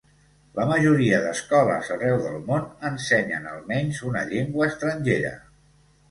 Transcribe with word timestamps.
La 0.59 0.63
majoria 0.69 1.17
d'escoles 1.25 1.91
arreu 1.95 2.15
del 2.23 2.39
món 2.47 2.65
ensenyen 2.89 3.45
almenys 3.51 3.99
una 4.13 4.23
llengua 4.31 4.71
estrangera. 4.73 5.35